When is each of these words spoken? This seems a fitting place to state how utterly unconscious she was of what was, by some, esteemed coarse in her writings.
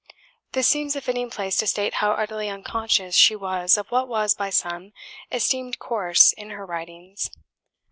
This 0.53 0.67
seems 0.67 0.95
a 0.95 1.01
fitting 1.01 1.29
place 1.29 1.57
to 1.57 1.67
state 1.67 1.93
how 2.01 2.13
utterly 2.13 2.49
unconscious 2.49 3.13
she 3.13 3.35
was 3.35 3.77
of 3.77 3.91
what 3.91 4.07
was, 4.07 4.33
by 4.33 4.49
some, 4.49 4.93
esteemed 5.31 5.77
coarse 5.77 6.33
in 6.33 6.49
her 6.49 6.65
writings. 6.65 7.29